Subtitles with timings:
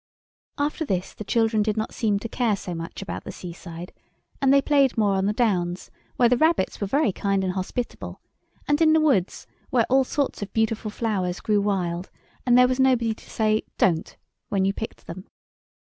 [0.57, 3.93] After this the children did not seem to care so much about the seaside,
[4.41, 8.19] and they played more on the downs, where the rabbits were very kind and hospitable,
[8.67, 13.13] and in the woods, where all sorts of beautiful flowers grew wild—and there was nobody
[13.13, 14.17] to say "Don't"
[14.49, 15.27] when you picked them.